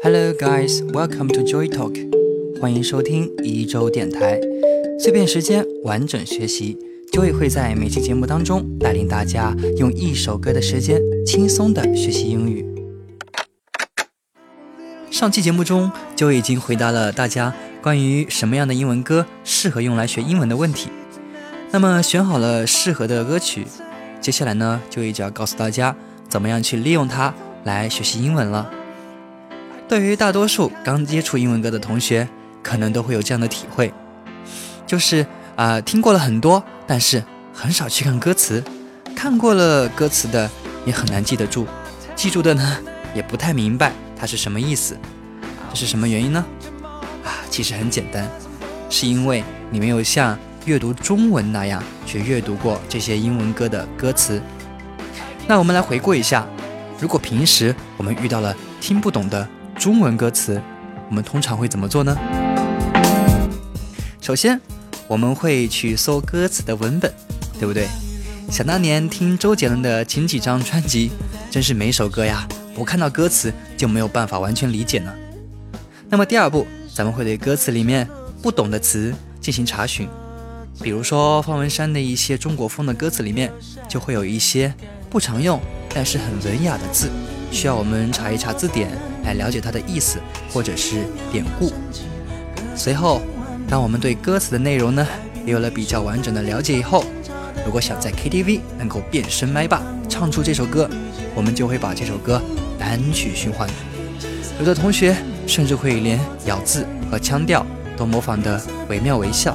[0.00, 1.92] Hello guys, welcome to Joy Talk，
[2.60, 4.40] 欢迎收听一周电台，
[4.96, 6.78] 碎片时间，完整学习。
[7.12, 12.64] Joy 会在每期节目当中带领大家用一首歌的时间轻松的学习英语。
[15.10, 17.52] 上期节目中就已经回答了大家
[17.82, 20.90] 关于什么样的英文歌适合用来学英文的问题。
[21.72, 23.66] 那么选好了适合的歌曲，
[24.20, 25.96] 接下来呢就一就要告诉大家
[26.28, 27.34] 怎么样去利用它
[27.64, 28.70] 来学习英文了。
[29.88, 32.28] 对于大多数刚接触英文歌的同学，
[32.62, 33.90] 可能都会有这样的体会，
[34.86, 37.24] 就是啊听过了很多，但是
[37.54, 38.62] 很少去看歌词，
[39.16, 40.50] 看过了歌词的
[40.84, 41.66] 也很难记得住，
[42.14, 42.78] 记住的呢
[43.14, 44.94] 也不太明白它是什么意思，
[45.70, 46.44] 这是什么原因呢？
[47.24, 48.28] 啊，其实很简单，
[48.90, 54.38] 是因为你没有像阅读中文那样去阅读过这些英文歌的歌词。
[55.46, 56.46] 那我们来回顾一下，
[57.00, 59.48] 如果平时我们遇到了听不懂的，
[59.78, 60.60] 中文歌词，
[61.08, 62.16] 我们通常会怎么做呢？
[64.20, 64.60] 首先，
[65.06, 67.12] 我们会去搜歌词的文本，
[67.60, 67.86] 对不对？
[68.50, 71.12] 想当年听周杰伦的前几张专辑，
[71.48, 75.14] 真是每首歌呀，不看到歌词就没有办法完全理解呢。
[76.08, 78.08] 那么第二步，咱们会对歌词里面
[78.42, 80.08] 不懂的词进行查询，
[80.82, 83.52] 比如说方文山的一些中国风的歌词里面，
[83.88, 84.74] 就会有一些
[85.08, 85.60] 不常用
[85.94, 87.08] 但是很文雅的字。
[87.50, 88.90] 需要我们查一查字典
[89.28, 90.18] 来了解它的意思
[90.50, 91.70] 或者是典故。
[92.74, 93.20] 随后，
[93.68, 95.06] 当我们对歌词的内容呢
[95.44, 97.04] 也有了比较完整的了解以后，
[97.66, 100.88] 如果想在 KTV 能够变身麦霸唱出这首歌，
[101.34, 102.40] 我们就会把这首歌
[102.78, 103.68] 单曲循环。
[104.58, 105.14] 有的同学
[105.46, 109.54] 甚至会连咬字和腔调都模仿得惟妙惟肖，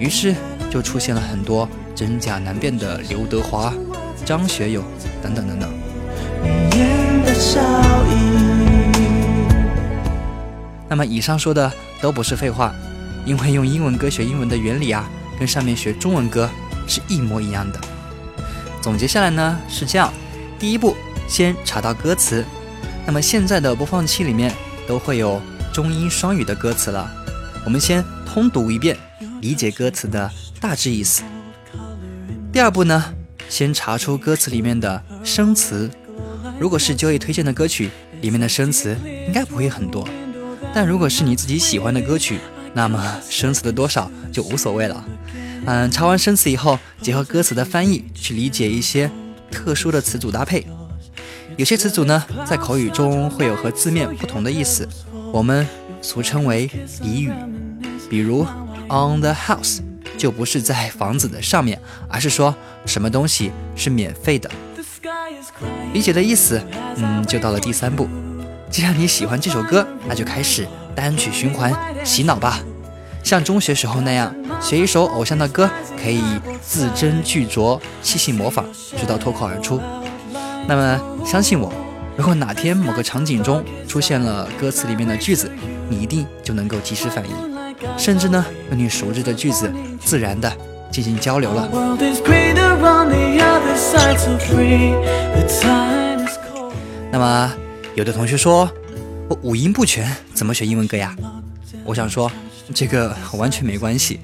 [0.00, 0.34] 于是
[0.68, 3.72] 就出现了很多真假难辨的刘德华、
[4.24, 4.82] 张学友
[5.22, 5.70] 等等等等。
[10.88, 12.74] 那么以上说的都不是废话，
[13.24, 15.08] 因为用英文歌学英文的原理啊，
[15.38, 16.48] 跟上面学中文歌
[16.86, 17.80] 是一模一样的。
[18.80, 20.12] 总结下来呢是这样：
[20.58, 20.96] 第一步，
[21.28, 22.44] 先查到歌词。
[23.06, 24.54] 那么现在的播放器里面
[24.86, 25.40] 都会有
[25.72, 27.10] 中英双语的歌词了，
[27.64, 28.96] 我们先通读一遍，
[29.40, 30.30] 理解歌词的
[30.60, 31.22] 大致意思。
[32.52, 33.14] 第二步呢，
[33.48, 35.90] 先查出歌词里面的生词。
[36.58, 38.96] 如果是 Joy 推荐的歌曲，里面的生词
[39.26, 40.08] 应该不会很多。
[40.80, 42.38] 但如果是你自己喜欢的歌曲，
[42.72, 45.04] 那么生词的多少就无所谓了。
[45.66, 49.10] 嗯，查完生词以后，结合歌词的翻译去理解一些
[49.50, 50.64] 特殊的词组搭配。
[51.56, 54.88] 有些词组呢，在口语中会有和字面不同的意思，
[55.32, 55.66] 我们
[56.00, 56.70] 俗称为
[57.02, 57.32] 俚语。
[58.08, 58.46] 比如
[58.88, 59.80] on the house
[60.16, 62.54] 就不是在房子的上面，而是说
[62.86, 64.48] 什么东西是免费的。
[65.92, 66.62] 理解的意思，
[66.94, 68.08] 嗯，就到了第三步。
[68.70, 71.72] 既然你喜欢这首歌，那就开始单曲循环
[72.04, 72.60] 洗脑吧。
[73.24, 75.68] 像中学时候那样，学一首偶像的歌，
[76.02, 76.22] 可以
[76.62, 78.64] 字斟句酌，细细模仿，
[78.96, 79.80] 直到脱口而出。
[80.66, 81.72] 那么相信我，
[82.16, 85.50] 如果哪天某个场景中出现了歌词里面的句子，
[85.88, 87.34] 你一定就能够及时反应，
[87.98, 90.50] 甚至呢，用你熟知的句子，自然的
[90.90, 91.68] 进行交流了。
[97.10, 97.52] 那么，
[97.98, 98.70] 有的同学说，
[99.28, 101.16] 我五音不全，怎么学英文歌呀？
[101.84, 102.30] 我想说，
[102.72, 104.20] 这个完全没关系，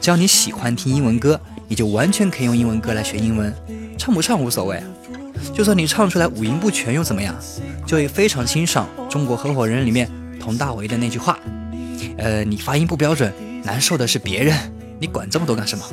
[0.00, 3.52] 只要你喜欢听英文歌，你就完全可以用英文歌来学英文，
[3.98, 4.80] 唱不唱无所谓。
[5.52, 7.34] 就算你唱出来五音不全又怎么样？
[7.84, 10.08] 就会非常欣赏《中国合伙人》里面
[10.38, 11.36] 佟大为的那句话：，
[12.18, 14.56] 呃，你发音不标准，难受的是别人，
[15.00, 15.84] 你管这么多干什么？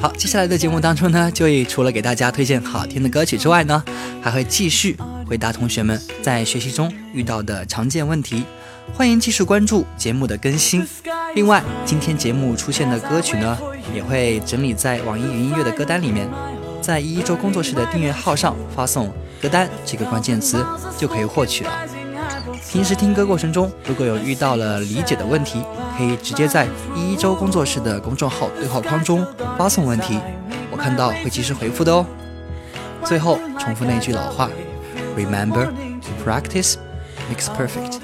[0.00, 3.84] 好，接下来的节目当中呢，就以除了给大家推荐好听的歌曲之外呢，
[4.22, 4.96] 还会继续
[5.26, 8.44] 回答同学们在学习中遇到的常见问题。
[8.94, 10.88] 欢迎继续关注节目的更新。
[11.34, 13.58] 另外，今天节目出现的歌曲呢，
[13.94, 16.26] 也会整理在网易云音乐的歌单里面，
[16.80, 20.64] 在一一周工作室的订阅号上发送“歌单”这个关键词
[20.96, 21.99] 就可以获取了。
[22.70, 25.60] 平时听歌过程中，如果有遇到了理解的问题，
[25.98, 29.26] 可以直接在一一周工作室的公众号对话框中
[29.58, 30.20] 发送问题，
[30.70, 32.06] 我看到会及时回复的哦。
[33.04, 34.48] 最后重复那句老话
[35.16, 35.68] ：Remember,
[36.24, 36.76] practice
[37.28, 37.98] makes perfect。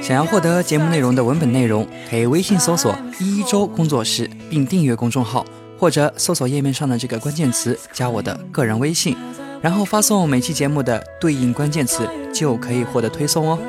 [0.00, 5.44] 想要获得节目内容的文本内容，可以微信搜索“一一周工作室”并订阅公众号，
[5.78, 9.14] 或者搜索页面上的这个关键词加我的个人微信，
[9.61, 13.59] 然后发送每期节目的对应关键词，就可以获得推送哦。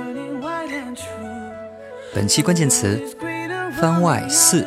[2.14, 3.00] 本期关键词：
[3.80, 4.66] 番外四。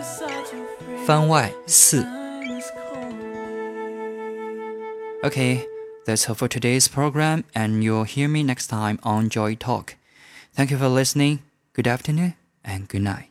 [1.06, 2.06] 番外四。
[5.24, 5.62] Okay,
[6.06, 9.96] That's all for today's program, and you'll hear me next time on Joy Talk.
[10.54, 11.40] Thank you for listening.
[11.74, 12.34] Good afternoon
[12.66, 13.28] and good night.